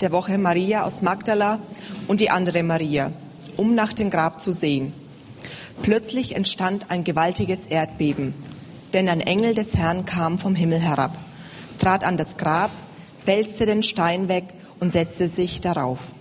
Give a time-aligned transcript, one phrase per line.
[0.00, 1.58] der Woche Maria aus Magdala
[2.08, 3.12] und die andere Maria,
[3.56, 4.92] um nach dem Grab zu sehen.
[5.82, 8.34] Plötzlich entstand ein gewaltiges Erdbeben,
[8.92, 11.16] denn ein Engel des Herrn kam vom Himmel herab,
[11.78, 12.70] trat an das Grab,
[13.26, 14.44] wälzte den Stein weg
[14.78, 16.14] und setzte sich darauf.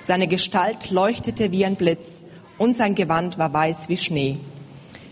[0.00, 2.20] Seine Gestalt leuchtete wie ein Blitz
[2.58, 4.38] und sein Gewand war weiß wie Schnee.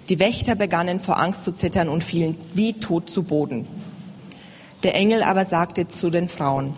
[0.08, 3.66] Die Wächter begannen vor Angst zu zittern und fielen wie tot zu Boden.
[4.82, 6.74] Der Engel aber sagte zu den Frauen,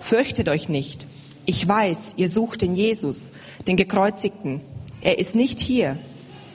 [0.00, 1.06] Fürchtet euch nicht.
[1.46, 3.30] Ich weiß, ihr sucht den Jesus,
[3.66, 4.60] den Gekreuzigten.
[5.00, 5.98] Er ist nicht hier,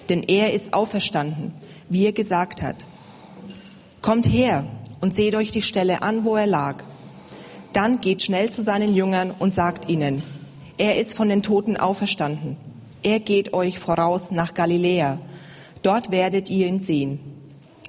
[0.10, 1.54] denn er ist auferstanden,
[1.90, 2.86] wie er gesagt hat.
[4.02, 4.66] Kommt her
[5.00, 6.84] und seht euch die Stelle an, wo er lag.
[7.74, 10.24] Dann geht schnell zu seinen Jüngern und sagt ihnen,
[10.78, 12.58] er ist von den Toten auferstanden.
[13.04, 15.20] Er geht euch voraus nach Galiläa.
[15.82, 17.20] Dort werdet ihr ihn sehen.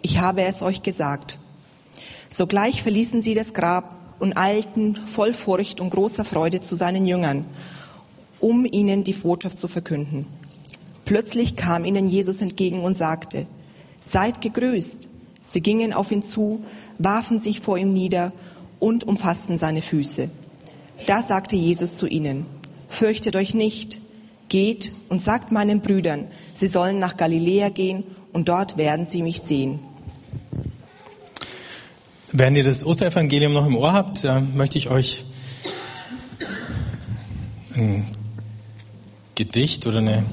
[0.03, 1.39] Ich habe es euch gesagt.
[2.31, 7.45] Sogleich verließen sie das Grab und eilten voll Furcht und großer Freude zu seinen Jüngern,
[8.39, 10.27] um ihnen die Botschaft zu verkünden.
[11.05, 13.47] Plötzlich kam ihnen Jesus entgegen und sagte,
[14.01, 15.09] Seid gegrüßt.
[15.45, 16.63] Sie gingen auf ihn zu,
[16.99, 18.33] warfen sich vor ihm nieder
[18.79, 20.31] und umfassten seine Füße.
[21.07, 22.47] Da sagte Jesus zu ihnen,
[22.89, 23.99] Fürchtet euch nicht,
[24.49, 29.41] geht und sagt meinen Brüdern, sie sollen nach Galiläa gehen und dort werden sie mich
[29.41, 29.81] sehen.
[32.35, 35.27] Während ihr das Osterevangelium noch im Ohr habt, möchte ich euch
[37.75, 38.07] ein
[39.35, 40.25] Gedicht oder eine,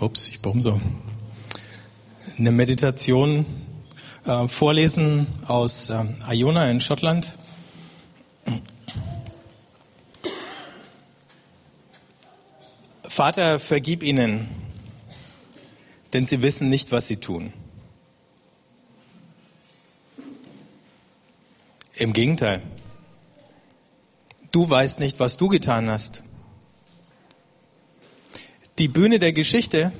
[0.00, 0.80] ups, ich brauche so,
[2.36, 3.46] eine Meditation
[4.26, 6.02] äh, vorlesen aus äh,
[6.32, 7.32] Iona in Schottland.
[13.04, 14.48] Vater, vergib ihnen,
[16.12, 17.52] denn sie wissen nicht, was sie tun.
[21.94, 22.62] Im Gegenteil.
[24.50, 26.22] Du weißt nicht, was du getan hast.
[28.78, 29.92] Die Bühne der Geschichte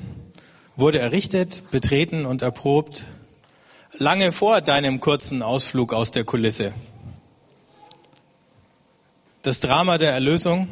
[0.74, 3.04] wurde errichtet, betreten und erprobt
[3.98, 6.72] lange vor deinem kurzen Ausflug aus der Kulisse.
[9.42, 10.68] Das Drama der Erlösung,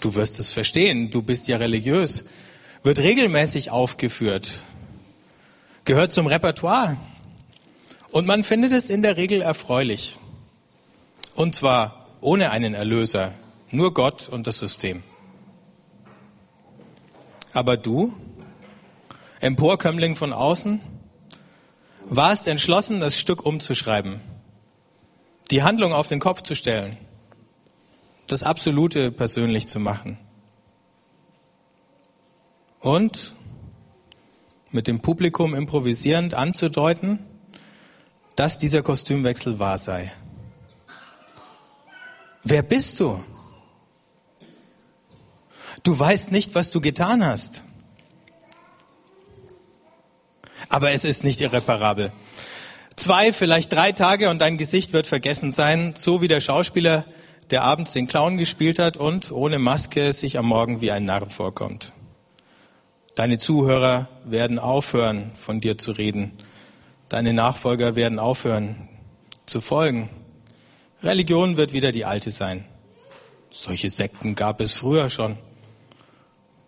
[0.00, 2.24] du wirst es verstehen, du bist ja religiös,
[2.84, 4.62] wird regelmäßig aufgeführt,
[5.84, 6.98] gehört zum Repertoire.
[8.10, 10.18] Und man findet es in der Regel erfreulich.
[11.34, 13.34] Und zwar ohne einen Erlöser,
[13.70, 15.02] nur Gott und das System.
[17.52, 18.12] Aber du,
[19.40, 20.80] Emporkömmling von außen,
[22.06, 24.20] warst entschlossen, das Stück umzuschreiben,
[25.50, 26.96] die Handlung auf den Kopf zu stellen,
[28.26, 30.18] das Absolute persönlich zu machen.
[32.80, 33.34] Und
[34.70, 37.20] mit dem Publikum improvisierend anzudeuten,
[38.38, 40.12] dass dieser Kostümwechsel wahr sei.
[42.44, 43.20] Wer bist du?
[45.82, 47.64] Du weißt nicht, was du getan hast.
[50.68, 52.12] Aber es ist nicht irreparabel.
[52.94, 57.06] Zwei, vielleicht drei Tage und dein Gesicht wird vergessen sein, so wie der Schauspieler,
[57.50, 61.28] der abends den Clown gespielt hat und ohne Maske sich am Morgen wie ein Narr
[61.28, 61.92] vorkommt.
[63.16, 66.38] Deine Zuhörer werden aufhören, von dir zu reden
[67.08, 68.88] Deine Nachfolger werden aufhören
[69.46, 70.10] zu folgen.
[71.02, 72.64] Religion wird wieder die alte sein.
[73.50, 75.38] Solche Sekten gab es früher schon.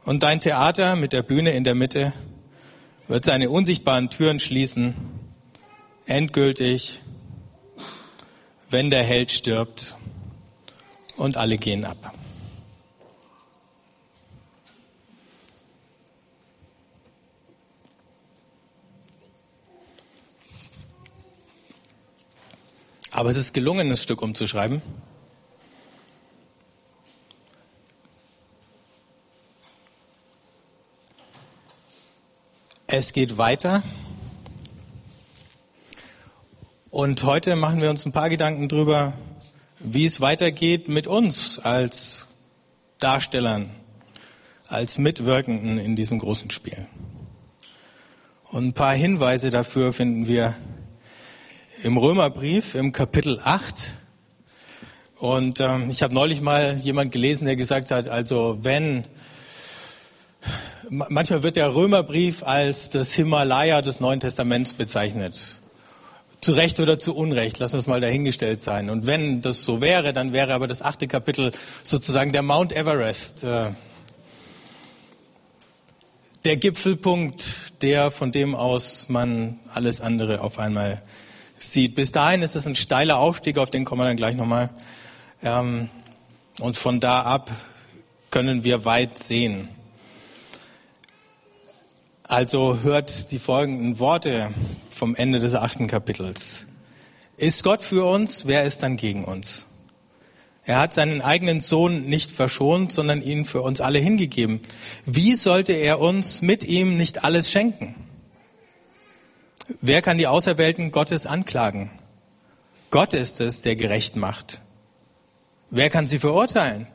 [0.05, 2.15] Und dein Theater mit der Bühne in der Mitte
[3.06, 4.95] wird seine unsichtbaren Türen schließen,
[6.06, 7.01] endgültig,
[8.71, 9.95] wenn der Held stirbt
[11.17, 12.15] und alle gehen ab.
[23.10, 24.82] Aber es ist gelungen, das Stück umzuschreiben.
[32.87, 33.82] Es geht weiter.
[36.91, 39.12] Und heute machen wir uns ein paar Gedanken darüber,
[39.78, 42.27] wie es weitergeht mit uns als
[42.98, 43.71] Darstellern,
[44.68, 46.86] als Mitwirkenden in diesem großen Spiel.
[48.51, 50.56] Und ein paar Hinweise dafür finden wir
[51.82, 53.92] im Römerbrief im Kapitel 8.
[55.18, 59.04] Und ähm, ich habe neulich mal jemand gelesen, der gesagt hat, also wenn
[60.88, 65.59] manchmal wird der Römerbrief als das Himalaya des Neuen Testaments bezeichnet.
[66.41, 68.88] Zu Recht oder zu Unrecht, lass uns mal dahingestellt sein.
[68.88, 71.53] Und wenn das so wäre, dann wäre aber das achte Kapitel
[71.84, 73.71] sozusagen der Mount Everest, äh,
[76.44, 81.00] der Gipfelpunkt, der von dem aus man alles andere auf einmal
[81.60, 81.95] sieht.
[81.95, 84.71] Bis dahin ist es ein steiler Aufstieg, auf den kommen wir dann gleich nochmal.
[85.42, 85.89] Ähm,
[86.59, 87.51] und von da ab
[88.30, 89.68] können wir weit sehen.
[92.24, 94.51] Also hört die folgenden Worte
[94.91, 96.66] vom Ende des achten Kapitels.
[97.36, 99.66] Ist Gott für uns, wer ist dann gegen uns?
[100.65, 104.60] Er hat seinen eigenen Sohn nicht verschont, sondern ihn für uns alle hingegeben.
[105.06, 107.97] Wie sollte er uns mit ihm nicht alles schenken?
[109.81, 111.91] Wer kann die Auserwählten Gottes anklagen?
[112.91, 114.61] Gott ist es, der gerecht macht.
[115.71, 116.89] Wer kann sie verurteilen?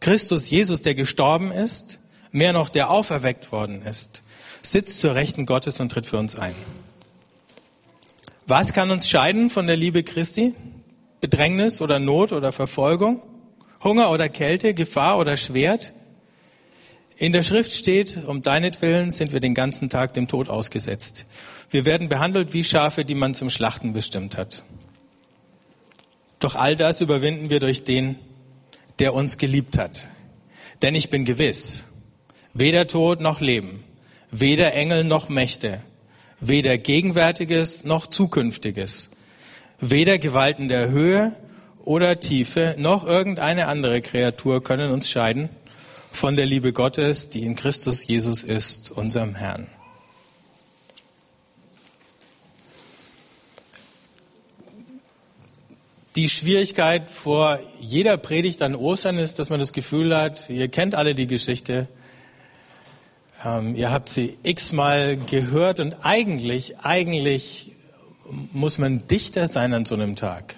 [0.00, 2.00] Christus Jesus, der gestorben ist,
[2.32, 4.22] mehr noch, der auferweckt worden ist,
[4.62, 6.54] sitzt zur Rechten Gottes und tritt für uns ein.
[8.46, 10.54] Was kann uns scheiden von der Liebe Christi?
[11.20, 13.22] Bedrängnis oder Not oder Verfolgung?
[13.84, 15.92] Hunger oder Kälte, Gefahr oder Schwert?
[17.20, 21.26] In der Schrift steht, um deinetwillen sind wir den ganzen Tag dem Tod ausgesetzt.
[21.68, 24.62] Wir werden behandelt wie Schafe, die man zum Schlachten bestimmt hat.
[26.38, 28.16] Doch all das überwinden wir durch den,
[29.00, 30.08] der uns geliebt hat.
[30.80, 31.84] Denn ich bin gewiss,
[32.54, 33.84] weder Tod noch Leben,
[34.30, 35.82] weder Engel noch Mächte,
[36.40, 39.10] weder Gegenwärtiges noch Zukünftiges,
[39.78, 41.36] weder Gewalten der Höhe
[41.84, 45.50] oder Tiefe noch irgendeine andere Kreatur können uns scheiden
[46.10, 49.68] von der Liebe Gottes, die in Christus Jesus ist, unserem Herrn.
[56.16, 60.94] Die Schwierigkeit vor jeder Predigt an Ostern ist, dass man das Gefühl hat, ihr kennt
[60.94, 61.88] alle die Geschichte,
[63.44, 67.72] ähm, ihr habt sie x-mal gehört und eigentlich, eigentlich
[68.52, 70.56] muss man dichter sein an so einem Tag,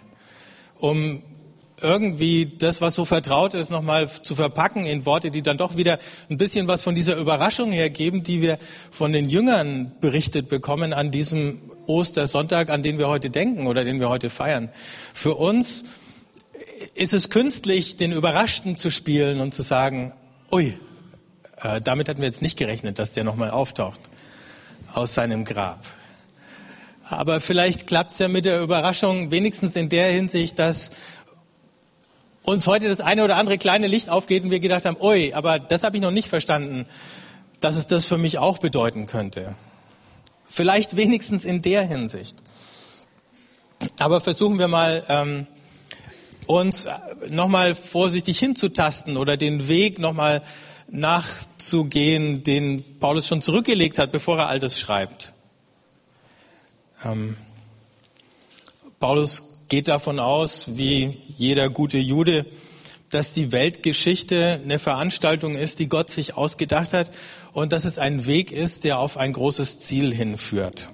[0.78, 1.22] um
[1.82, 5.98] irgendwie das, was so vertraut ist, nochmal zu verpacken in Worte, die dann doch wieder
[6.30, 8.58] ein bisschen was von dieser Überraschung hergeben, die wir
[8.90, 14.00] von den Jüngern berichtet bekommen an diesem Ostersonntag, an den wir heute denken oder den
[14.00, 14.70] wir heute feiern.
[15.14, 15.84] Für uns
[16.94, 20.12] ist es künstlich, den Überraschten zu spielen und zu sagen,
[20.50, 20.74] ui,
[21.62, 24.00] äh, damit hatten wir jetzt nicht gerechnet, dass der nochmal auftaucht
[24.94, 25.84] aus seinem Grab.
[27.04, 30.90] Aber vielleicht klappt es ja mit der Überraschung wenigstens in der Hinsicht, dass
[32.42, 35.58] uns heute das eine oder andere kleine Licht aufgeht und wir gedacht haben, ui, aber
[35.58, 36.86] das habe ich noch nicht verstanden,
[37.60, 39.54] dass es das für mich auch bedeuten könnte.
[40.44, 42.36] Vielleicht wenigstens in der Hinsicht.
[43.98, 45.46] Aber versuchen wir mal, ähm,
[46.46, 46.88] uns
[47.28, 50.42] nochmal vorsichtig hinzutasten oder den Weg nochmal
[50.90, 55.32] nachzugehen, den Paulus schon zurückgelegt hat, bevor er all das schreibt.
[57.04, 57.36] Ähm,
[59.00, 62.44] Paulus geht davon aus, wie jeder gute Jude,
[63.08, 67.10] dass die Weltgeschichte eine Veranstaltung ist, die Gott sich ausgedacht hat
[67.54, 70.90] und dass es ein Weg ist, der auf ein großes Ziel hinführt.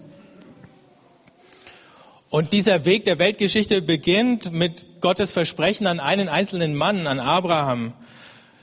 [2.30, 7.94] Und dieser Weg der Weltgeschichte beginnt mit Gottes Versprechen an einen einzelnen Mann, an Abraham,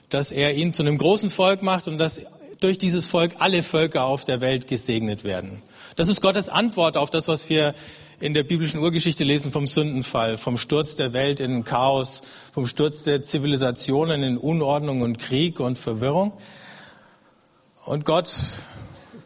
[0.07, 2.21] dass er ihn zu einem großen Volk macht und dass
[2.61, 5.61] durch dieses Volk alle Völker auf der Welt gesegnet werden.
[5.97, 7.75] Das ist Gottes Antwort auf das, was wir
[8.25, 12.23] in der biblischen Urgeschichte lesen vom Sündenfall, vom Sturz der Welt in Chaos,
[12.53, 16.33] vom Sturz der Zivilisationen in Unordnung und Krieg und Verwirrung.
[17.85, 18.33] Und Gott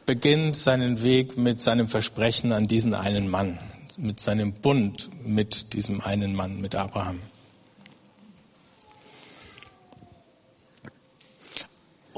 [0.06, 3.58] beginnt seinen Weg mit seinem Versprechen an diesen einen Mann,
[3.96, 7.22] mit seinem Bund mit diesem einen Mann, mit Abraham.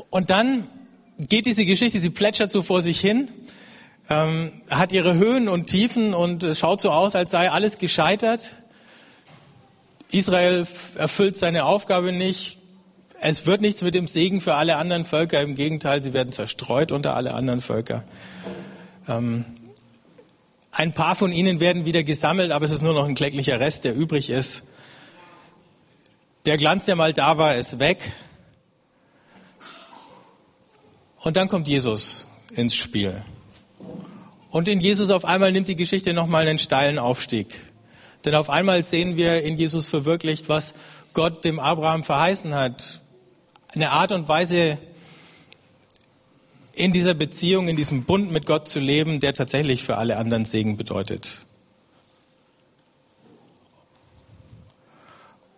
[0.09, 0.67] Und dann
[1.19, 3.27] geht diese Geschichte, sie plätschert so vor sich hin
[4.09, 8.55] ähm, hat ihre Höhen und Tiefen und es schaut so aus, als sei alles gescheitert.
[10.11, 12.59] Israel erfüllt seine Aufgabe nicht.
[13.21, 15.41] Es wird nichts mit dem Segen für alle anderen Völker.
[15.41, 18.03] Im Gegenteil, sie werden zerstreut unter alle anderen Völker.
[19.07, 19.45] Ähm,
[20.71, 23.83] ein paar von ihnen werden wieder gesammelt, aber es ist nur noch ein kläglicher Rest,
[23.83, 24.63] der übrig ist.
[26.45, 27.99] Der Glanz, der mal da war, ist weg.
[31.19, 33.23] Und dann kommt Jesus ins Spiel.
[34.51, 37.47] Und in Jesus auf einmal nimmt die Geschichte nochmal einen steilen Aufstieg.
[38.25, 40.75] Denn auf einmal sehen wir in Jesus verwirklicht, was
[41.13, 43.01] Gott dem Abraham verheißen hat.
[43.73, 44.77] Eine Art und Weise,
[46.73, 50.45] in dieser Beziehung, in diesem Bund mit Gott zu leben, der tatsächlich für alle anderen
[50.45, 51.45] Segen bedeutet.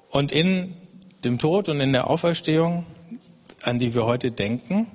[0.09, 0.75] Und in
[1.23, 2.85] dem Tod und in der Auferstehung,
[3.63, 4.87] an die wir heute denken,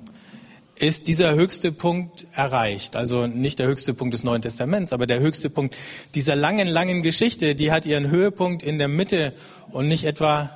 [0.79, 2.95] ist dieser höchste Punkt erreicht.
[2.95, 5.75] Also nicht der höchste Punkt des Neuen Testaments, aber der höchste Punkt
[6.15, 9.33] dieser langen, langen Geschichte, die hat ihren Höhepunkt in der Mitte
[9.71, 10.49] und nicht etwa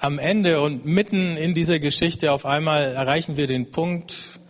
[0.00, 0.60] am Ende.
[0.60, 4.40] Und mitten in dieser Geschichte auf einmal erreichen wir den Punkt,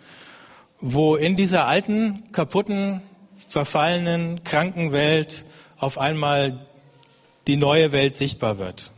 [0.80, 3.02] wo in dieser alten, kaputten,
[3.36, 5.44] verfallenen, kranken Welt
[5.76, 6.66] auf einmal
[7.46, 8.90] die neue Welt sichtbar wird.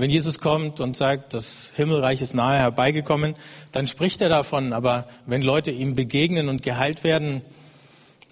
[0.00, 3.36] Wenn Jesus kommt und sagt, das Himmelreich ist nahe herbeigekommen,
[3.70, 4.72] dann spricht er davon.
[4.72, 7.42] Aber wenn Leute ihm begegnen und geheilt werden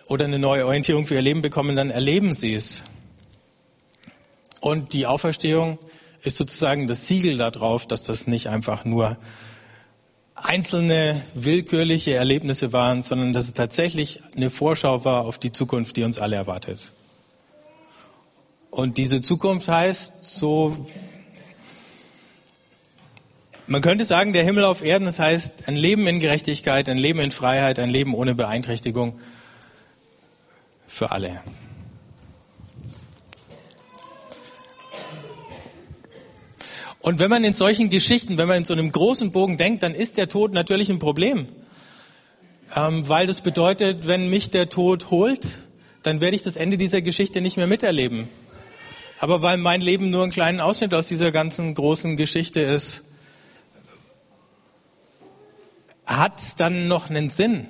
[0.06, 2.84] oder eine neue Orientierung für ihr Leben bekommen, dann erleben sie es.
[4.62, 5.78] Und die Auferstehung
[6.22, 9.18] ist sozusagen das Siegel darauf, dass das nicht einfach nur
[10.36, 16.04] einzelne willkürliche Erlebnisse waren, sondern dass es tatsächlich eine Vorschau war auf die Zukunft, die
[16.04, 16.92] uns alle erwartet.
[18.70, 20.86] Und diese Zukunft heißt so,
[23.68, 27.20] man könnte sagen, der Himmel auf Erden, das heißt ein Leben in Gerechtigkeit, ein Leben
[27.20, 29.20] in Freiheit, ein Leben ohne Beeinträchtigung
[30.86, 31.42] für alle.
[37.00, 39.94] Und wenn man in solchen Geschichten, wenn man in so einem großen Bogen denkt, dann
[39.94, 41.46] ist der Tod natürlich ein Problem.
[42.74, 45.60] Ähm, weil das bedeutet, wenn mich der Tod holt,
[46.02, 48.28] dann werde ich das Ende dieser Geschichte nicht mehr miterleben.
[49.20, 53.04] Aber weil mein Leben nur ein kleiner Ausschnitt aus dieser ganzen großen Geschichte ist,
[56.08, 57.66] hat es dann noch einen Sinn?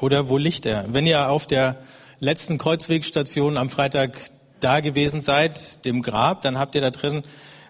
[0.00, 0.92] Oder wo liegt er?
[0.92, 1.78] Wenn ihr auf der
[2.18, 4.18] letzten Kreuzwegstation am Freitag
[4.60, 7.22] da gewesen seid, dem Grab, dann habt ihr da drin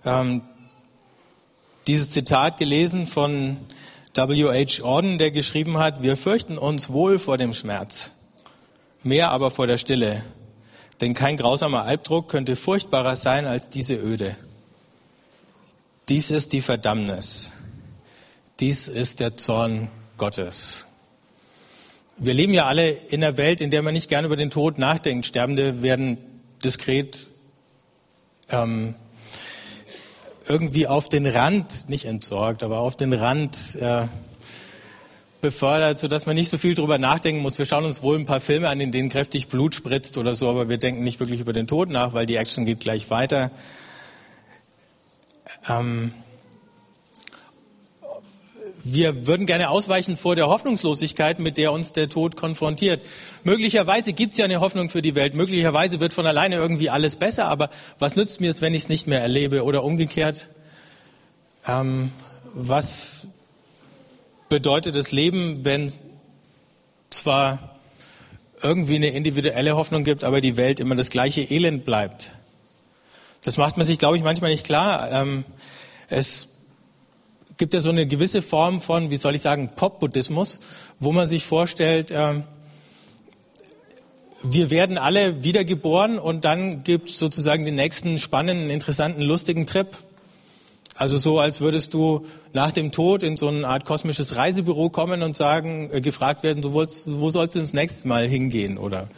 [0.04, 0.42] ähm,
[1.87, 3.59] dieses Zitat gelesen von
[4.14, 4.83] W.H.
[4.83, 8.12] Orden, der geschrieben hat, wir fürchten uns wohl vor dem Schmerz,
[9.02, 10.23] mehr aber vor der Stille.
[11.00, 14.37] Denn kein grausamer Albdruck könnte furchtbarer sein als diese Öde.
[16.09, 17.52] Dies ist die Verdammnis.
[18.62, 19.88] Dies ist der Zorn
[20.19, 20.87] Gottes.
[22.16, 24.78] Wir leben ja alle in einer Welt, in der man nicht gerne über den Tod
[24.78, 25.26] nachdenkt.
[25.26, 26.16] Sterbende werden
[26.62, 27.26] diskret
[28.50, 28.95] ähm,
[30.47, 34.04] irgendwie auf den Rand, nicht entsorgt, aber auf den Rand äh,
[35.40, 37.59] befördert, sodass man nicht so viel drüber nachdenken muss.
[37.59, 40.49] Wir schauen uns wohl ein paar Filme an, in denen kräftig Blut spritzt oder so,
[40.49, 43.50] aber wir denken nicht wirklich über den Tod nach, weil die Action geht gleich weiter.
[45.69, 46.12] Ähm,
[48.84, 53.04] wir würden gerne ausweichen vor der Hoffnungslosigkeit, mit der uns der Tod konfrontiert.
[53.44, 55.34] Möglicherweise gibt es ja eine Hoffnung für die Welt.
[55.34, 57.46] Möglicherweise wird von alleine irgendwie alles besser.
[57.46, 59.62] Aber was nützt mir es, wenn ich es nicht mehr erlebe?
[59.62, 60.48] Oder umgekehrt,
[61.66, 62.10] ähm,
[62.54, 63.28] was
[64.48, 65.92] bedeutet das Leben, wenn
[67.10, 67.76] zwar
[68.62, 72.32] irgendwie eine individuelle Hoffnung gibt, aber die Welt immer das gleiche Elend bleibt?
[73.44, 75.10] Das macht man sich, glaube ich, manchmal nicht klar.
[75.10, 75.44] Ähm,
[76.08, 76.48] es
[77.56, 80.61] gibt ja so eine gewisse Form von, wie soll ich sagen, Pop-Buddhismus,
[80.99, 82.42] wo man sich vorstellt, äh,
[84.44, 89.87] wir werden alle wiedergeboren und dann gibt es sozusagen den nächsten spannenden, interessanten, lustigen Trip.
[90.94, 95.23] Also so, als würdest du nach dem Tod in so eine Art kosmisches Reisebüro kommen
[95.23, 99.09] und sagen, äh, gefragt werden, wolltest, wo sollst du das nächste Mal hingehen oder,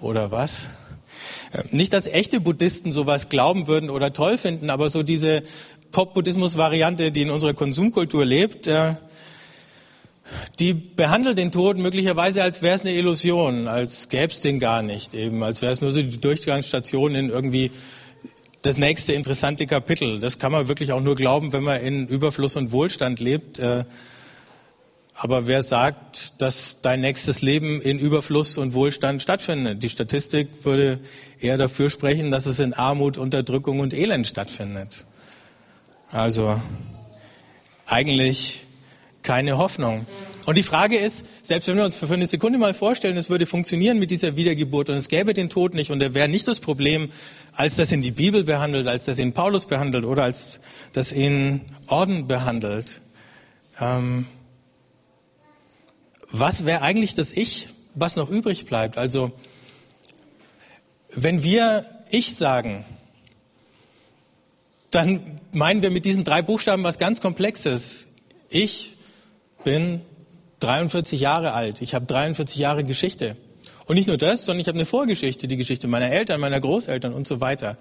[0.00, 0.64] oder was?
[1.52, 5.42] Äh, nicht, dass echte Buddhisten sowas glauben würden oder toll finden, aber so diese
[5.92, 8.94] Pop-Buddhismus-Variante, die in unserer Konsumkultur lebt, äh,
[10.58, 14.82] die behandelt den Tod möglicherweise als wäre es eine Illusion, als gäbe es den gar
[14.82, 17.70] nicht, eben als wäre es nur so die Durchgangsstation in irgendwie
[18.62, 20.20] das nächste interessante Kapitel.
[20.20, 23.58] Das kann man wirklich auch nur glauben, wenn man in Überfluss und Wohlstand lebt.
[23.58, 23.84] Äh,
[25.14, 29.82] aber wer sagt, dass dein nächstes Leben in Überfluss und Wohlstand stattfindet?
[29.82, 31.00] Die Statistik würde
[31.38, 35.04] eher dafür sprechen, dass es in Armut, Unterdrückung und Elend stattfindet.
[36.12, 36.60] Also
[37.86, 38.64] eigentlich
[39.22, 40.06] keine Hoffnung.
[40.44, 43.46] Und die Frage ist, selbst wenn wir uns für eine Sekunde mal vorstellen, es würde
[43.46, 46.60] funktionieren mit dieser Wiedergeburt und es gäbe den Tod nicht und er wäre nicht das
[46.60, 47.10] Problem,
[47.54, 50.60] als das in die Bibel behandelt, als das in Paulus behandelt oder als
[50.92, 53.00] das in Orden behandelt.
[53.80, 54.26] Ähm,
[56.30, 58.98] was wäre eigentlich das Ich, was noch übrig bleibt?
[58.98, 59.32] Also,
[61.14, 62.84] wenn wir Ich sagen,
[64.92, 68.06] dann meinen wir mit diesen drei Buchstaben was ganz Komplexes.
[68.48, 68.96] Ich
[69.64, 70.02] bin
[70.60, 71.82] 43 Jahre alt.
[71.82, 73.36] Ich habe 43 Jahre Geschichte.
[73.86, 77.12] Und nicht nur das, sondern ich habe eine Vorgeschichte, die Geschichte meiner Eltern, meiner Großeltern
[77.12, 77.78] und so weiter.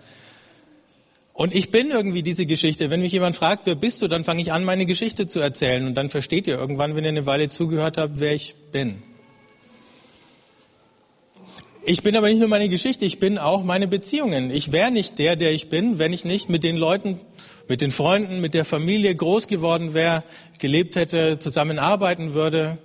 [1.34, 2.90] Und ich bin irgendwie diese Geschichte.
[2.90, 5.86] Wenn mich jemand fragt, wer bist du, dann fange ich an, meine Geschichte zu erzählen.
[5.86, 9.04] Und dann versteht ihr irgendwann, wenn ihr eine Weile zugehört habt, wer ich bin.
[11.84, 14.52] Ich bin aber nicht nur meine Geschichte, ich bin auch meine Beziehungen.
[14.52, 17.20] Ich wäre nicht der, der ich bin, wenn ich nicht mit den Leuten,
[17.68, 20.24] mit den Freunden, mit der Familie groß geworden wäre,
[20.60, 22.78] gelebt hätte, zusammenarbeiten würde.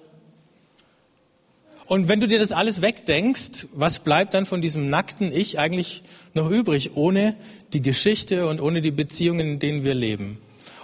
[1.84, 6.02] Und wenn du dir das alles wegdenkst, was bleibt dann von diesem nackten Ich eigentlich
[6.32, 7.36] noch übrig, ohne
[7.74, 10.38] die Geschichte und ohne die Beziehungen, in denen wir leben?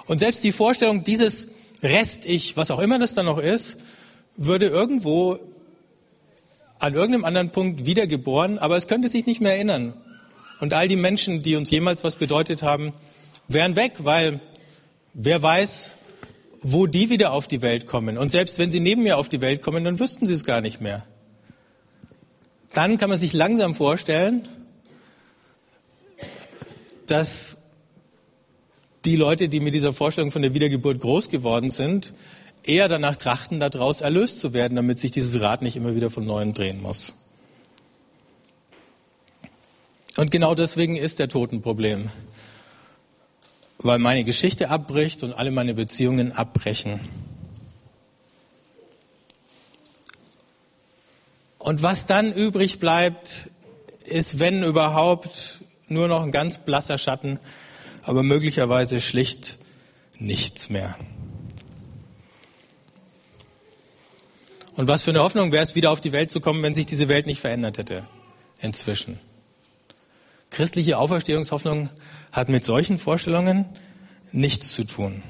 [0.07, 1.49] Und selbst die Vorstellung dieses
[1.83, 3.79] Rest-Ich, was auch immer das dann noch ist,
[4.37, 5.39] würde irgendwo
[6.83, 9.95] an irgendeinem anderen Punkt wiedergeboren, aber es könnte sich nicht mehr erinnern.
[10.59, 12.93] Und all die Menschen, die uns jemals was bedeutet haben,
[13.47, 14.41] wären weg, weil
[15.15, 15.95] wer weiß,
[16.61, 18.19] wo die wieder auf die Welt kommen.
[18.19, 20.61] Und selbst wenn sie neben mir auf die Welt kommen, dann wüssten sie es gar
[20.61, 21.07] nicht mehr.
[22.73, 24.49] Dann kann man sich langsam vorstellen,
[27.07, 27.59] dass
[29.05, 32.13] die Leute, die mit dieser Vorstellung von der Wiedergeburt groß geworden sind,
[32.63, 36.25] eher danach trachten, daraus erlöst zu werden, damit sich dieses Rad nicht immer wieder von
[36.25, 37.15] neuem drehen muss.
[40.17, 42.11] Und genau deswegen ist der Tod ein Problem.
[43.79, 47.01] Weil meine Geschichte abbricht und alle meine Beziehungen abbrechen.
[51.59, 53.49] Und was dann übrig bleibt,
[54.05, 57.39] ist, wenn überhaupt, nur noch ein ganz blasser Schatten,
[58.03, 59.59] aber möglicherweise schlicht
[60.19, 60.97] nichts mehr.
[64.75, 66.87] Und was für eine Hoffnung wäre es, wieder auf die Welt zu kommen, wenn sich
[66.87, 68.05] diese Welt nicht verändert hätte
[68.61, 69.19] inzwischen.
[70.51, 71.91] Christliche Auferstehungshoffnung
[72.31, 73.67] hat mit solchen Vorstellungen
[74.33, 75.23] nichts zu tun.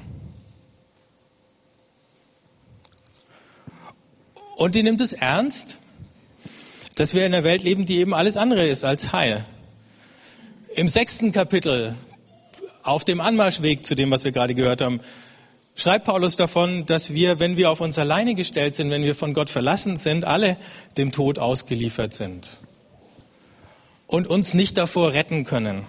[4.55, 5.79] Und die nimmt es ernst,
[6.95, 9.45] dass wir in einer Welt leben, die eben alles andere ist als Heil.
[10.75, 11.95] Im sechsten Kapitel,
[12.83, 14.99] auf dem Anmarschweg zu dem, was wir gerade gehört haben,
[15.75, 19.33] schreibt Paulus davon, dass wir, wenn wir auf uns alleine gestellt sind, wenn wir von
[19.33, 20.57] Gott verlassen sind, alle
[20.97, 22.47] dem Tod ausgeliefert sind
[24.07, 25.87] und uns nicht davor retten können.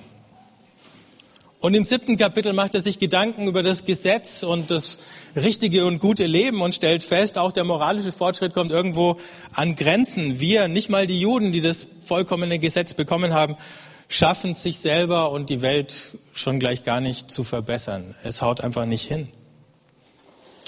[1.61, 4.99] Und im siebten Kapitel macht er sich Gedanken über das Gesetz und das
[5.35, 9.19] richtige und gute Leben und stellt fest, auch der moralische Fortschritt kommt irgendwo
[9.55, 10.41] an Grenzen.
[10.41, 13.57] Wir, nicht mal die Juden, die das vollkommene Gesetz bekommen haben,
[14.09, 18.14] schaffen es sich selber und die Welt schon gleich gar nicht zu verbessern.
[18.25, 19.29] Es haut einfach nicht hin.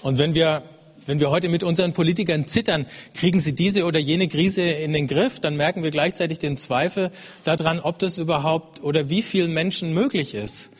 [0.07, 0.63] Und wenn wir
[1.07, 5.07] wenn wir heute mit unseren Politikern zittern, kriegen sie diese oder jene Krise in den
[5.07, 7.11] Griff, dann merken wir gleichzeitig den Zweifel
[7.45, 10.71] daran, ob das überhaupt oder wie vielen Menschen möglich ist.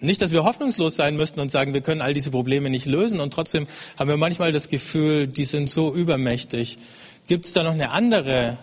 [0.00, 3.20] Nicht, dass wir hoffnungslos sein müssten und sagen, wir können all diese Probleme nicht lösen.
[3.20, 3.66] Und trotzdem
[3.98, 6.78] haben wir manchmal das Gefühl, die sind so übermächtig.
[7.26, 8.56] Gibt es da noch eine andere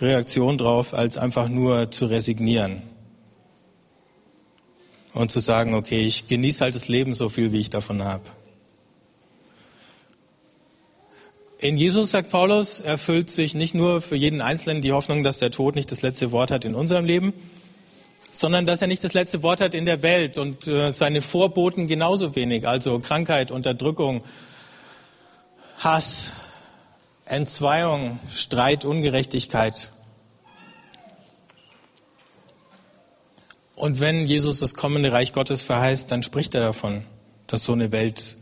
[0.00, 2.82] Reaktion drauf, als einfach nur zu resignieren?
[5.14, 8.22] Und zu sagen, okay, ich genieße halt das Leben so viel, wie ich davon habe.
[11.62, 15.52] In Jesus, sagt Paulus, erfüllt sich nicht nur für jeden Einzelnen die Hoffnung, dass der
[15.52, 17.32] Tod nicht das letzte Wort hat in unserem Leben,
[18.32, 21.86] sondern dass er nicht das letzte Wort hat in der Welt und äh, seine Vorboten
[21.86, 24.24] genauso wenig, also Krankheit, Unterdrückung,
[25.78, 26.32] Hass,
[27.26, 29.92] Entzweiung, Streit, Ungerechtigkeit.
[33.76, 37.04] Und wenn Jesus das kommende Reich Gottes verheißt, dann spricht er davon,
[37.46, 38.36] dass so eine Welt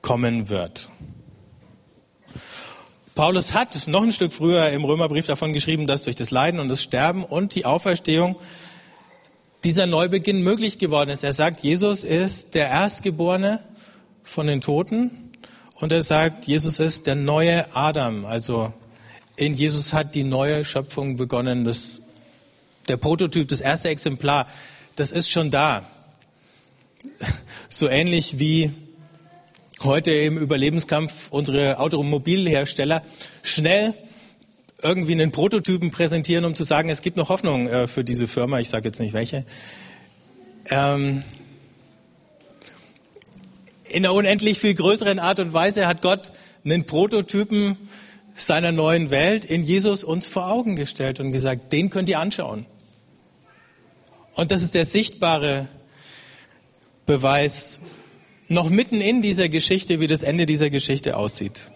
[0.00, 0.88] kommen wird.
[3.18, 6.68] Paulus hat noch ein Stück früher im Römerbrief davon geschrieben, dass durch das Leiden und
[6.68, 8.36] das Sterben und die Auferstehung
[9.64, 11.24] dieser Neubeginn möglich geworden ist.
[11.24, 13.58] Er sagt, Jesus ist der Erstgeborene
[14.22, 15.32] von den Toten
[15.74, 18.24] und er sagt, Jesus ist der neue Adam.
[18.24, 18.72] Also
[19.34, 21.64] in Jesus hat die neue Schöpfung begonnen.
[21.64, 22.02] Das,
[22.86, 24.46] der Prototyp, das erste Exemplar,
[24.94, 25.90] das ist schon da.
[27.68, 28.72] So ähnlich wie
[29.82, 33.02] heute im Überlebenskampf unsere Automobilhersteller
[33.42, 33.94] schnell
[34.82, 38.60] irgendwie einen Prototypen präsentieren, um zu sagen, es gibt noch Hoffnung äh, für diese Firma.
[38.60, 39.44] Ich sage jetzt nicht welche.
[40.70, 41.22] Ähm,
[43.88, 46.32] in einer unendlich viel größeren Art und Weise hat Gott
[46.64, 47.76] einen Prototypen
[48.34, 52.66] seiner neuen Welt in Jesus uns vor Augen gestellt und gesagt, den könnt ihr anschauen.
[54.34, 55.68] Und das ist der sichtbare
[57.06, 57.80] Beweis
[58.48, 61.70] noch mitten in dieser Geschichte, wie das Ende dieser Geschichte aussieht.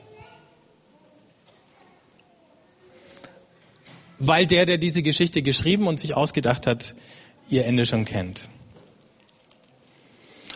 [4.19, 6.95] Weil der, der diese Geschichte geschrieben und sich ausgedacht hat,
[7.49, 8.49] ihr Ende schon kennt.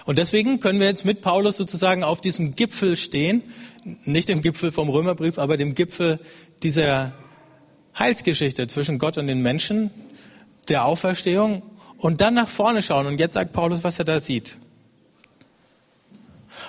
[0.05, 3.43] Und deswegen können wir jetzt mit Paulus sozusagen auf diesem Gipfel stehen,
[4.05, 6.21] nicht dem Gipfel vom Römerbrief, aber dem Gipfel
[6.63, 7.13] dieser
[7.99, 9.91] Heilsgeschichte zwischen Gott und den Menschen,
[10.69, 11.63] der Auferstehung
[11.99, 13.07] und dann nach vorne schauen.
[13.07, 14.59] Und jetzt sagt Paulus, was er da sieht.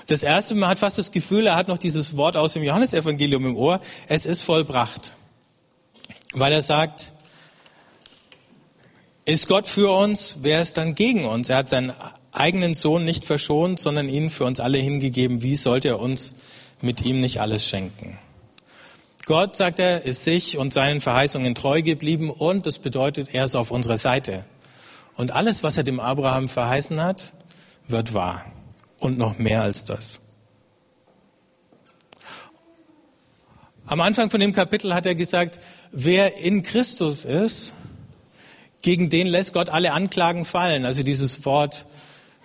[0.05, 3.45] Das erste, man hat fast das Gefühl, er hat noch dieses Wort aus dem Johannesevangelium
[3.45, 5.15] im Ohr, es ist vollbracht.
[6.33, 7.13] Weil er sagt,
[9.25, 11.49] ist Gott für uns, wer ist dann gegen uns?
[11.49, 11.93] Er hat seinen
[12.31, 15.41] eigenen Sohn nicht verschont, sondern ihn für uns alle hingegeben.
[15.41, 16.37] Wie sollte er uns
[16.81, 18.19] mit ihm nicht alles schenken?
[19.25, 23.55] Gott, sagt er, ist sich und seinen Verheißungen treu geblieben und das bedeutet, er ist
[23.55, 24.45] auf unserer Seite.
[25.17, 27.33] Und alles, was er dem Abraham verheißen hat,
[27.89, 28.45] wird wahr
[28.99, 30.19] und noch mehr als das.
[33.85, 35.59] Am Anfang von dem Kapitel hat er gesagt,
[35.91, 37.73] wer in Christus ist,
[38.81, 40.85] gegen den lässt Gott alle Anklagen fallen.
[40.85, 41.85] Also dieses Wort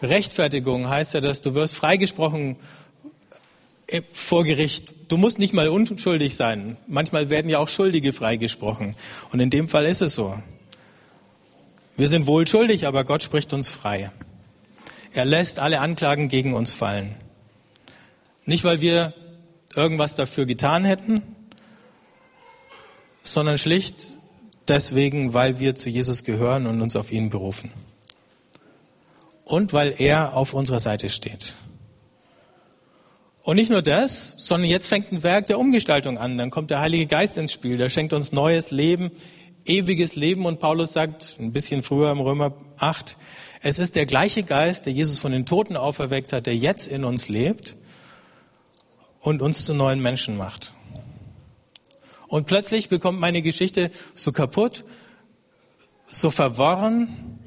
[0.03, 2.57] Rechtfertigung heißt ja, dass du wirst freigesprochen
[4.13, 4.95] vor Gericht.
[5.09, 6.77] Du musst nicht mal unschuldig sein.
[6.87, 8.97] Manchmal werden ja auch Schuldige freigesprochen.
[9.33, 10.35] Und in dem Fall ist es so.
[11.97, 14.11] Wir sind wohl schuldig, aber Gott spricht uns frei.
[15.15, 17.15] Er lässt alle Anklagen gegen uns fallen.
[18.45, 19.15] Nicht, weil wir
[19.75, 21.23] irgendwas dafür getan hätten,
[23.23, 23.97] sondern schlicht
[24.69, 27.73] deswegen, weil wir zu Jesus gehören und uns auf ihn berufen.
[29.45, 31.55] Und weil er auf unserer Seite steht.
[33.43, 36.39] Und nicht nur das, sondern jetzt fängt ein Werk der Umgestaltung an.
[36.39, 37.77] Dann kommt der Heilige Geist ins Spiel.
[37.77, 39.11] Der schenkt uns neues Leben,
[39.65, 40.47] ewiges Leben.
[40.47, 43.17] Und Paulus sagt ein bisschen früher im Römer 8,
[43.63, 47.05] es ist der gleiche Geist, der Jesus von den Toten auferweckt hat, der jetzt in
[47.05, 47.77] uns lebt
[49.21, 50.73] und uns zu neuen Menschen macht.
[52.27, 54.85] Und plötzlich bekommt meine Geschichte so kaputt,
[56.11, 57.39] so verworren,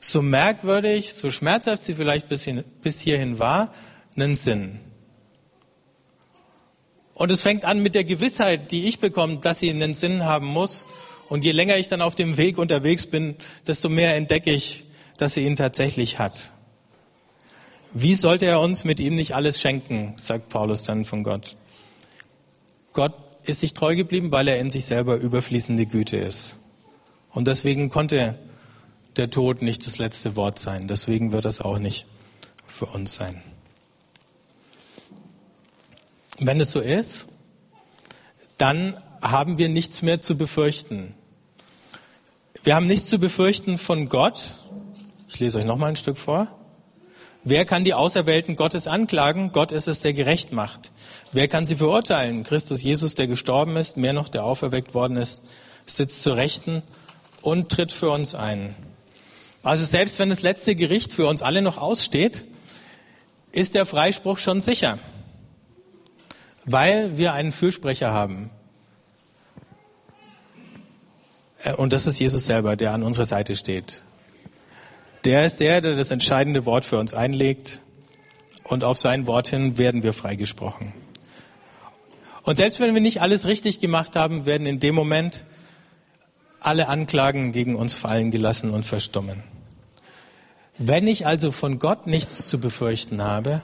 [0.00, 3.72] so merkwürdig, so schmerzhaft sie vielleicht bis, hin, bis hierhin war,
[4.16, 4.80] einen Sinn.
[7.14, 10.46] Und es fängt an mit der Gewissheit, die ich bekomme, dass sie einen Sinn haben
[10.46, 10.86] muss.
[11.28, 14.84] Und je länger ich dann auf dem Weg unterwegs bin, desto mehr entdecke ich,
[15.18, 16.50] dass sie ihn tatsächlich hat.
[17.92, 21.56] Wie sollte er uns mit ihm nicht alles schenken, sagt Paulus dann von Gott.
[22.92, 26.56] Gott ist sich treu geblieben, weil er in sich selber überfließende Güte ist.
[27.30, 28.38] Und deswegen konnte
[29.16, 30.88] der Tod nicht das letzte Wort sein.
[30.88, 32.06] Deswegen wird das auch nicht
[32.66, 33.42] für uns sein.
[36.38, 37.26] Wenn es so ist,
[38.58, 41.14] dann haben wir nichts mehr zu befürchten.
[42.62, 44.54] Wir haben nichts zu befürchten von Gott.
[45.34, 46.46] Ich lese euch noch mal ein Stück vor.
[47.42, 49.50] Wer kann die Auserwählten Gottes anklagen?
[49.50, 50.92] Gott ist es, der gerecht macht.
[51.32, 52.44] Wer kann sie verurteilen?
[52.44, 55.42] Christus Jesus, der gestorben ist, mehr noch, der auferweckt worden ist,
[55.86, 56.84] sitzt zu Rechten
[57.42, 58.76] und tritt für uns ein.
[59.64, 62.44] Also selbst wenn das letzte Gericht für uns alle noch aussteht,
[63.50, 65.00] ist der Freispruch schon sicher,
[66.64, 68.50] weil wir einen Fürsprecher haben.
[71.64, 74.03] Äh, und das ist Jesus selber, der an unserer Seite steht.
[75.24, 77.80] Der ist der, der das entscheidende Wort für uns einlegt.
[78.64, 80.92] Und auf sein Wort hin werden wir freigesprochen.
[82.42, 85.44] Und selbst wenn wir nicht alles richtig gemacht haben, werden in dem Moment
[86.60, 89.42] alle Anklagen gegen uns fallen gelassen und verstummen.
[90.76, 93.62] Wenn ich also von Gott nichts zu befürchten habe,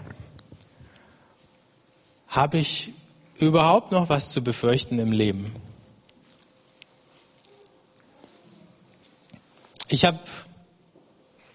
[2.29, 2.93] habe ich
[3.37, 5.53] überhaupt noch was zu befürchten im Leben?
[9.89, 10.21] Ich habe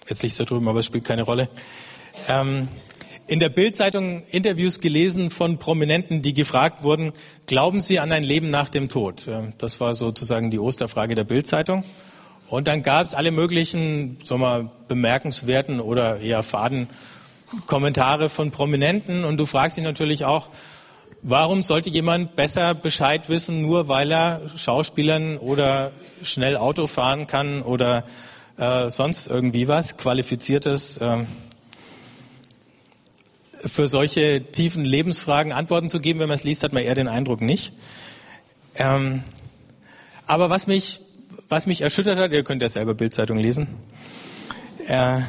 [0.07, 1.49] Jetzt liegt es da drüben, aber es spielt keine Rolle.
[2.27, 2.67] Ähm,
[3.27, 7.11] in der Bildzeitung Interviews gelesen von Prominenten, die gefragt wurden,
[7.47, 9.27] glauben Sie an ein Leben nach dem Tod?
[9.57, 11.83] Das war sozusagen die Osterfrage der Bildzeitung.
[12.47, 16.87] Und dann gab es alle möglichen, sagen wir, bemerkenswerten oder eher faden
[17.65, 19.23] Kommentare von Prominenten.
[19.23, 20.49] Und du fragst dich natürlich auch,
[21.23, 25.91] warum sollte jemand besser Bescheid wissen, nur weil er Schauspielern oder
[26.21, 28.03] schnell Auto fahren kann oder
[28.57, 31.25] äh, sonst irgendwie was Qualifiziertes äh,
[33.65, 36.19] für solche tiefen Lebensfragen Antworten zu geben.
[36.19, 37.73] Wenn man es liest, hat man eher den Eindruck nicht.
[38.75, 39.23] Ähm,
[40.27, 41.01] aber was mich,
[41.49, 43.67] was mich erschüttert hat, ihr könnt ja selber Bildzeitung lesen,
[44.87, 45.21] äh,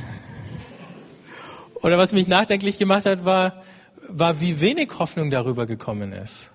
[1.83, 3.63] oder was mich nachdenklich gemacht hat, war,
[4.09, 6.51] war, wie wenig Hoffnung darüber gekommen ist.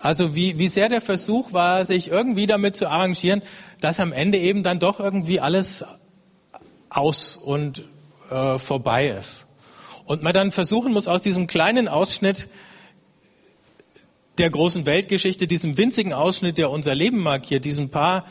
[0.00, 3.42] Also wie, wie sehr der Versuch war, sich irgendwie damit zu arrangieren,
[3.80, 5.84] dass am Ende eben dann doch irgendwie alles
[6.88, 7.84] aus und
[8.30, 9.46] äh, vorbei ist.
[10.04, 12.48] Und man dann versuchen muss, aus diesem kleinen Ausschnitt
[14.38, 18.24] der großen Weltgeschichte, diesem winzigen Ausschnitt, der unser Leben markiert, diesen paar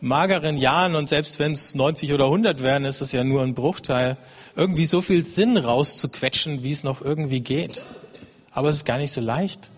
[0.00, 3.54] mageren Jahren und selbst wenn es 90 oder 100 wären, ist es ja nur ein
[3.54, 4.18] Bruchteil,
[4.54, 7.86] irgendwie so viel Sinn rauszuquetschen, wie es noch irgendwie geht.
[8.52, 9.70] Aber es ist gar nicht so leicht.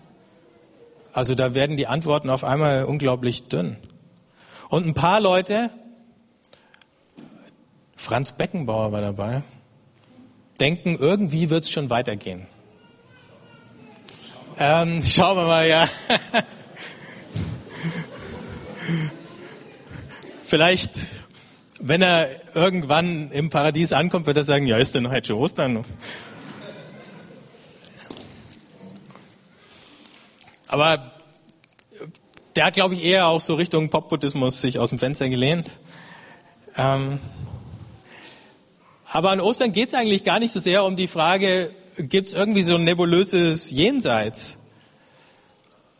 [1.17, 3.77] Also da werden die Antworten auf einmal unglaublich dünn.
[4.69, 5.71] Und ein paar Leute,
[7.95, 9.41] Franz Beckenbauer war dabei,
[10.59, 12.45] denken, irgendwie wird es schon weitergehen.
[14.59, 15.89] Ähm, schauen wir mal, ja.
[20.43, 20.91] Vielleicht,
[21.79, 25.83] wenn er irgendwann im Paradies ankommt, wird er sagen, ja, ist denn heute Ostern?
[30.67, 31.11] Aber
[32.55, 35.71] der hat, glaube ich, eher auch so Richtung Pop-Buddhismus sich aus dem Fenster gelehnt.
[36.75, 37.19] Ähm
[39.09, 42.33] aber an Ostern geht es eigentlich gar nicht so sehr um die Frage, gibt es
[42.33, 44.57] irgendwie so ein nebulöses Jenseits,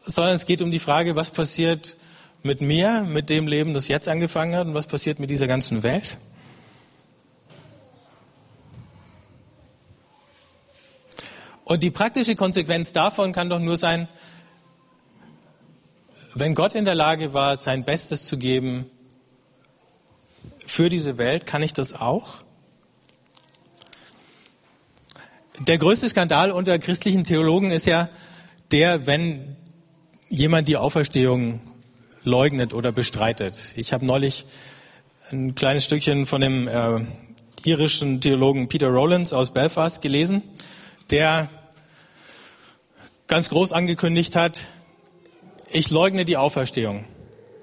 [0.05, 1.95] sondern es geht um die Frage, was passiert
[2.43, 5.83] mit mir, mit dem Leben, das jetzt angefangen hat und was passiert mit dieser ganzen
[5.83, 6.17] Welt.
[11.63, 14.07] Und die praktische Konsequenz davon kann doch nur sein,
[16.39, 18.89] wenn Gott in der Lage war, sein Bestes zu geben
[20.65, 22.43] für diese Welt, kann ich das auch?
[25.59, 28.09] Der größte Skandal unter christlichen Theologen ist ja
[28.71, 29.55] der, wenn
[30.29, 31.61] jemand die Auferstehung
[32.23, 33.73] leugnet oder bestreitet.
[33.75, 34.45] Ich habe neulich
[35.31, 36.99] ein kleines Stückchen von dem äh,
[37.65, 40.43] irischen Theologen Peter Rowlands aus Belfast gelesen,
[41.09, 41.49] der
[43.27, 44.67] ganz groß angekündigt hat,
[45.71, 47.05] ich leugne die Auferstehung.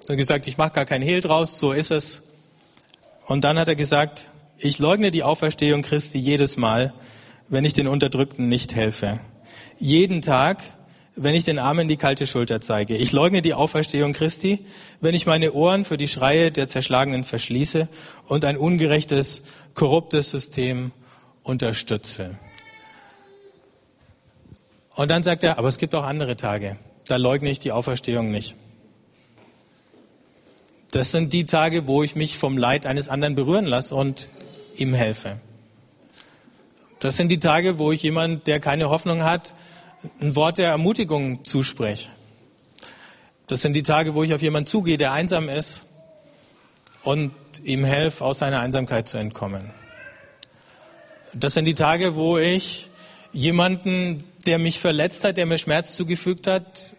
[0.07, 2.23] Er hat gesagt, ich mache gar keinen Hehl draus, so ist es.
[3.27, 6.93] Und dann hat er gesagt, ich leugne die Auferstehung Christi jedes Mal,
[7.49, 9.21] wenn ich den Unterdrückten nicht helfe.
[9.79, 10.63] Jeden Tag,
[11.17, 12.97] wenn ich den Armen die kalte Schulter zeige.
[12.97, 14.65] Ich leugne die Auferstehung Christi,
[15.01, 17.89] wenn ich meine Ohren für die Schreie der Zerschlagenen verschließe
[18.27, 20.93] und ein ungerechtes, korruptes System
[21.43, 22.39] unterstütze.
[24.95, 26.77] Und dann sagt er, aber es gibt auch andere Tage.
[27.07, 28.55] Da leugne ich die Auferstehung nicht.
[30.91, 34.29] Das sind die Tage, wo ich mich vom Leid eines anderen berühren lasse und
[34.77, 35.41] ihm helfe.
[37.01, 39.55] Das sind die Tage, wo ich jemand, der keine Hoffnung hat,
[40.21, 42.09] ein Wort der Ermutigung zuspreche.
[43.47, 45.85] Das sind die Tage, wo ich auf jemanden zugehe, der einsam ist
[47.03, 49.71] und ihm helfe, aus seiner Einsamkeit zu entkommen.
[51.35, 52.89] Das sind die Tage, wo ich
[53.33, 56.97] jemanden, der mich verletzt hat, der mir Schmerz zugefügt hat,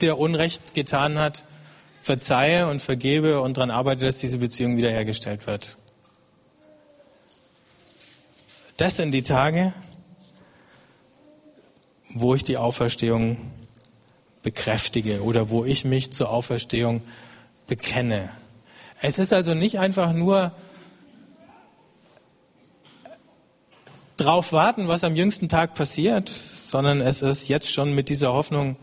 [0.00, 1.44] der Unrecht getan hat,
[2.00, 5.76] verzeihe und vergebe und daran arbeite, dass diese Beziehung wiederhergestellt wird.
[8.76, 9.74] Das sind die Tage,
[12.10, 13.38] wo ich die Auferstehung
[14.42, 17.02] bekräftige oder wo ich mich zur Auferstehung
[17.66, 18.30] bekenne.
[19.00, 20.52] Es ist also nicht einfach nur
[24.18, 28.76] drauf warten, was am jüngsten Tag passiert, sondern es ist jetzt schon mit dieser Hoffnung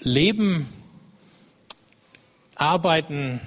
[0.00, 0.68] leben,
[2.54, 3.40] arbeiten,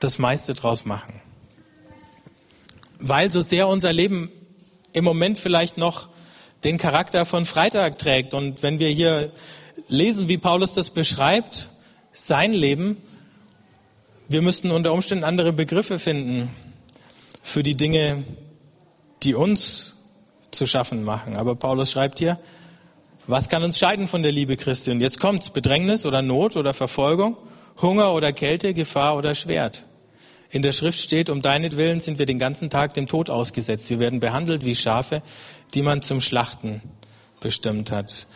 [0.00, 1.20] das meiste draus machen.
[2.98, 4.30] Weil so sehr unser Leben
[4.92, 6.08] im Moment vielleicht noch
[6.64, 8.32] den Charakter von Freitag trägt.
[8.34, 9.32] Und wenn wir hier
[9.88, 11.70] lesen, wie Paulus das beschreibt,
[12.12, 12.96] sein Leben,
[14.28, 16.50] wir müssten unter Umständen andere Begriffe finden
[17.42, 18.22] für die Dinge,
[19.22, 19.96] die uns
[20.50, 21.36] zu schaffen machen.
[21.36, 22.38] Aber Paulus schreibt hier,
[23.26, 24.90] was kann uns scheiden von der Liebe Christi?
[24.90, 27.36] Und jetzt kommt's, Bedrängnis oder Not oder Verfolgung,
[27.80, 29.84] Hunger oder Kälte, Gefahr oder Schwert.
[30.50, 33.88] In der Schrift steht, um deinetwillen sind wir den ganzen Tag dem Tod ausgesetzt.
[33.88, 35.22] Wir werden behandelt wie Schafe,
[35.72, 36.82] die man zum Schlachten
[37.40, 38.26] bestimmt hat.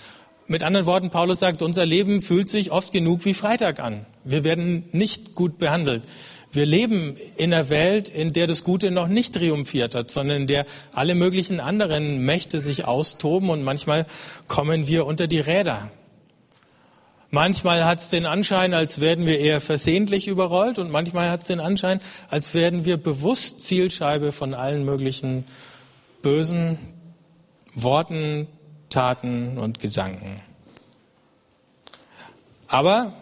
[0.46, 4.06] Mit anderen Worten, Paulus sagt, unser Leben fühlt sich oft genug wie Freitag an.
[4.24, 6.04] Wir werden nicht gut behandelt.
[6.56, 10.46] Wir leben in einer Welt, in der das Gute noch nicht triumphiert hat, sondern in
[10.46, 14.06] der alle möglichen anderen Mächte sich austoben und manchmal
[14.48, 15.90] kommen wir unter die Räder.
[17.28, 21.48] Manchmal hat es den Anschein, als werden wir eher versehentlich überrollt und manchmal hat es
[21.48, 25.44] den Anschein, als werden wir bewusst Zielscheibe von allen möglichen
[26.22, 26.78] bösen
[27.74, 28.46] Worten,
[28.88, 30.40] Taten und Gedanken.
[32.68, 33.12] Aber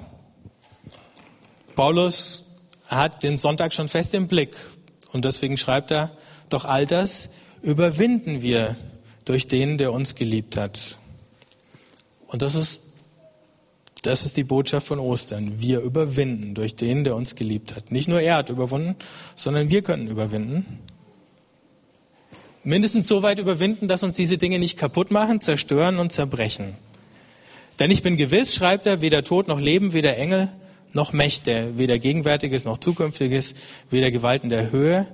[1.74, 2.43] Paulus
[2.86, 4.56] hat den Sonntag schon fest im Blick
[5.12, 6.10] und deswegen schreibt er,
[6.48, 7.30] doch all das
[7.62, 8.76] überwinden wir
[9.24, 10.98] durch den, der uns geliebt hat.
[12.26, 12.82] Und das ist
[14.04, 15.60] das ist die Botschaft von Ostern.
[15.60, 17.90] Wir überwinden durch den, der uns geliebt hat.
[17.90, 18.96] Nicht nur er hat überwunden,
[19.34, 20.80] sondern wir können überwinden.
[22.64, 26.74] Mindestens so weit überwinden, dass uns diese Dinge nicht kaputt machen, zerstören und zerbrechen.
[27.78, 30.52] Denn ich bin gewiss, schreibt er, weder Tod noch Leben, weder Engel
[30.94, 33.54] noch Mächte, weder Gegenwärtiges noch Zukünftiges,
[33.90, 35.06] weder Gewalten der Höhe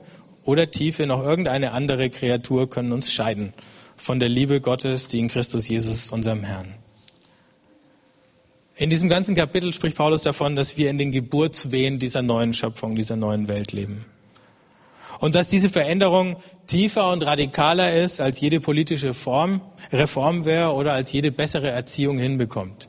[0.44, 3.52] oder Tiefe noch irgendeine andere Kreatur können uns scheiden
[3.96, 6.74] von der Liebe Gottes, die in Christus Jesus, unserem Herrn.
[8.76, 12.94] In diesem ganzen Kapitel spricht Paulus davon, dass wir in den Geburtswehen dieser neuen Schöpfung,
[12.94, 14.06] dieser neuen Welt leben.
[15.18, 19.60] Und dass diese Veränderung tiefer und radikaler ist, als jede politische Form,
[19.92, 22.88] Reform wäre oder als jede bessere Erziehung hinbekommt.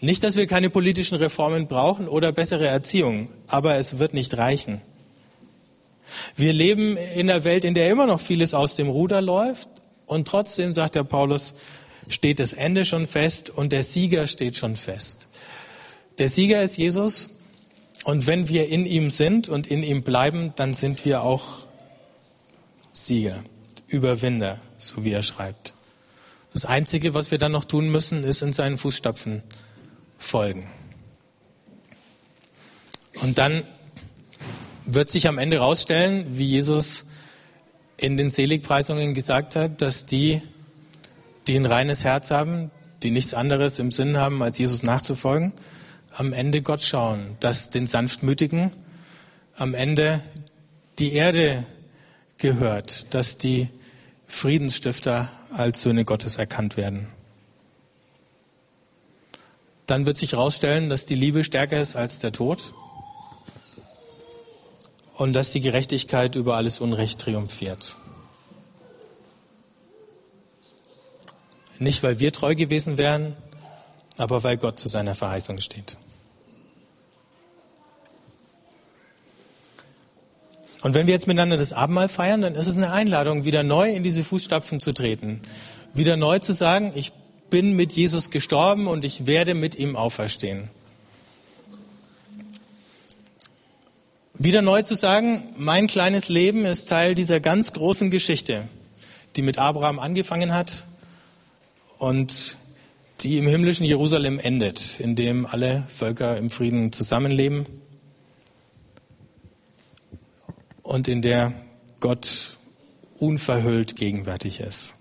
[0.00, 4.80] Nicht, dass wir keine politischen Reformen brauchen oder bessere Erziehung, aber es wird nicht reichen.
[6.36, 9.68] Wir leben in einer Welt, in der immer noch vieles aus dem Ruder läuft
[10.06, 11.52] und trotzdem, sagt der Paulus,
[12.08, 15.26] steht das Ende schon fest und der Sieger steht schon fest.
[16.18, 17.30] Der Sieger ist Jesus
[18.04, 21.66] und wenn wir in ihm sind und in ihm bleiben, dann sind wir auch
[22.92, 23.44] Sieger,
[23.86, 25.74] Überwinder, so wie er schreibt.
[26.54, 29.42] Das Einzige, was wir dann noch tun müssen, ist in seinen Fußstapfen
[30.30, 30.66] folgen.
[33.20, 33.64] Und dann
[34.86, 37.04] wird sich am Ende herausstellen, wie Jesus
[37.96, 40.40] in den Seligpreisungen gesagt hat, dass die,
[41.46, 42.70] die ein reines Herz haben,
[43.02, 45.52] die nichts anderes im Sinn haben, als Jesus nachzufolgen,
[46.16, 48.70] am Ende Gott schauen, dass den Sanftmütigen
[49.56, 50.22] am Ende
[50.98, 51.64] die Erde
[52.38, 53.68] gehört, dass die
[54.26, 57.08] Friedensstifter als Söhne Gottes erkannt werden.
[59.90, 62.74] Dann wird sich herausstellen, dass die Liebe stärker ist als der Tod
[65.16, 67.96] und dass die Gerechtigkeit über alles Unrecht triumphiert.
[71.80, 73.36] Nicht, weil wir treu gewesen wären,
[74.16, 75.96] aber weil Gott zu seiner Verheißung steht.
[80.82, 83.90] Und wenn wir jetzt miteinander das Abendmahl feiern, dann ist es eine Einladung, wieder neu
[83.90, 85.42] in diese Fußstapfen zu treten.
[85.94, 87.10] Wieder neu zu sagen, ich
[87.50, 90.70] bin mit Jesus gestorben und ich werde mit ihm auferstehen.
[94.34, 98.68] Wieder neu zu sagen, mein kleines Leben ist Teil dieser ganz großen Geschichte,
[99.36, 100.86] die mit Abraham angefangen hat
[101.98, 102.56] und
[103.20, 107.66] die im himmlischen Jerusalem endet, in dem alle Völker im Frieden zusammenleben
[110.82, 111.52] und in der
[112.00, 112.56] Gott
[113.18, 114.94] unverhüllt gegenwärtig ist.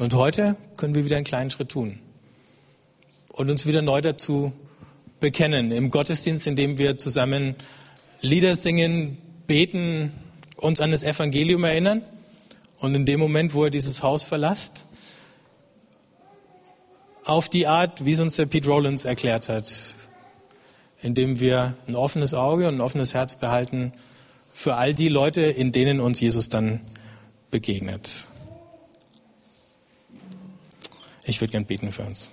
[0.00, 1.98] Und heute können wir wieder einen kleinen Schritt tun
[3.32, 4.50] und uns wieder neu dazu
[5.20, 5.72] bekennen.
[5.72, 7.54] Im Gottesdienst, in dem wir zusammen
[8.22, 10.12] Lieder singen, beten,
[10.56, 12.00] uns an das Evangelium erinnern
[12.78, 14.86] und in dem Moment, wo er dieses Haus verlässt,
[17.26, 19.70] auf die Art, wie es uns der Pete Rollins erklärt hat,
[21.02, 23.92] indem wir ein offenes Auge und ein offenes Herz behalten
[24.50, 26.80] für all die Leute, in denen uns Jesus dann
[27.50, 28.29] begegnet.
[31.30, 32.32] Ich würde gern beten für uns.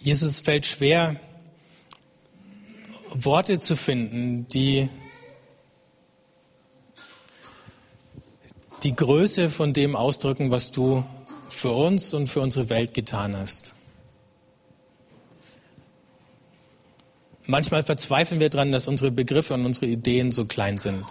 [0.00, 1.16] Jesus fällt schwer,
[3.14, 4.90] Worte zu finden, die
[8.88, 11.04] die Größe von dem ausdrücken, was du
[11.50, 13.74] für uns und für unsere Welt getan hast.
[17.44, 21.04] Manchmal verzweifeln wir daran, dass unsere Begriffe und unsere Ideen so klein sind.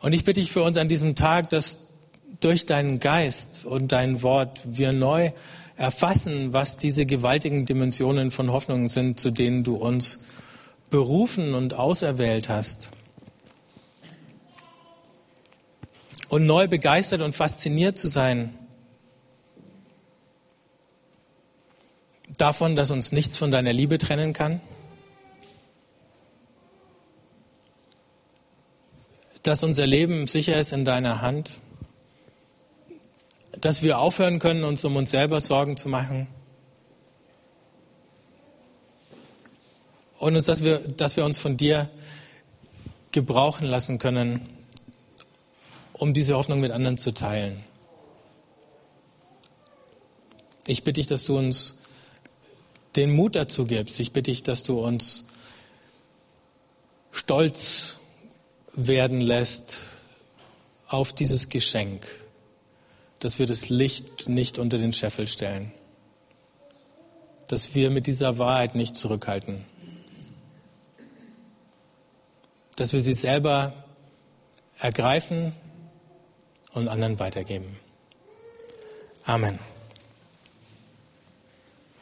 [0.00, 1.78] Und ich bitte dich für uns an diesem Tag, dass
[2.40, 5.30] durch deinen Geist und dein Wort wir neu
[5.76, 10.18] erfassen, was diese gewaltigen Dimensionen von Hoffnung sind, zu denen du uns
[10.90, 12.90] berufen und auserwählt hast.
[16.28, 18.58] Und neu begeistert und fasziniert zu sein
[22.36, 24.60] davon, dass uns nichts von deiner Liebe trennen kann.
[29.42, 31.60] Dass unser Leben sicher ist in deiner Hand
[33.64, 36.26] dass wir aufhören können, uns um uns selber Sorgen zu machen.
[40.24, 41.90] Und uns, dass, wir, dass wir uns von dir
[43.12, 44.48] gebrauchen lassen können,
[45.92, 47.62] um diese Hoffnung mit anderen zu teilen.
[50.66, 51.76] Ich bitte dich, dass du uns
[52.96, 54.00] den Mut dazu gibst.
[54.00, 55.26] Ich bitte dich, dass du uns
[57.12, 57.98] stolz
[58.72, 59.78] werden lässt
[60.88, 62.06] auf dieses Geschenk
[63.24, 65.72] dass wir das Licht nicht unter den Scheffel stellen,
[67.46, 69.64] dass wir mit dieser Wahrheit nicht zurückhalten,
[72.76, 73.72] dass wir sie selber
[74.78, 75.54] ergreifen
[76.72, 77.78] und anderen weitergeben.
[79.24, 79.58] Amen.